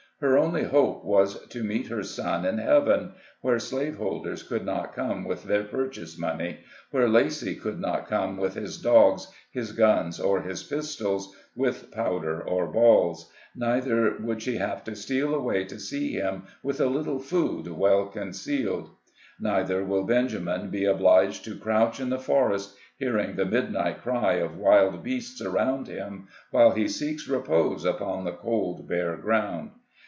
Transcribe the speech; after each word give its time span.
Her 0.21 0.37
only 0.37 0.61
hope 0.65 1.03
was 1.03 1.47
to 1.47 1.63
meet 1.63 1.87
her 1.87 2.03
son 2.03 2.45
in 2.45 2.59
heaven, 2.59 3.13
where 3.41 3.57
slaveholders 3.57 4.43
could 4.43 4.63
not 4.63 4.93
come 4.93 5.25
with 5.25 5.45
their 5.45 5.63
purchase 5.63 6.15
money, 6.15 6.59
where 6.91 7.09
Lacy 7.09 7.55
could 7.55 7.79
not 7.79 8.07
come 8.07 8.37
with 8.37 8.53
his 8.53 8.77
dogs, 8.77 9.27
his 9.51 9.71
guns, 9.71 10.19
or 10.19 10.39
his 10.43 10.61
pistols, 10.61 11.35
with 11.55 11.89
powder 11.89 12.39
or 12.39 12.67
balls; 12.67 13.31
neither 13.55 14.15
would 14.21 14.43
she 14.43 14.57
have 14.57 14.83
to 14.83 14.95
steal 14.95 15.33
away 15.33 15.63
to 15.65 15.79
see 15.79 16.11
him, 16.11 16.43
with 16.61 16.79
a 16.79 16.85
little 16.85 17.17
food 17.17 17.67
well 17.69 18.05
concealed. 18.05 18.91
Neither 19.39 19.83
will 19.83 20.03
Benjamin 20.03 20.69
be 20.69 20.85
obliged 20.85 21.43
to 21.45 21.57
crouch 21.57 21.99
in 21.99 22.11
the 22.11 22.19
forest, 22.19 22.75
hearing 22.99 23.35
the 23.37 23.45
midnight 23.45 24.03
cry 24.03 24.33
of 24.33 24.55
wild 24.59 25.01
beasts 25.01 25.41
around 25.41 25.87
him, 25.87 26.27
while 26.51 26.69
he 26.69 26.87
seeks 26.87 27.27
repose 27.27 27.85
upon 27.85 28.23
the 28.23 28.33
cold, 28.33 28.87
bare 28.87 29.17
ground. 29.17 29.71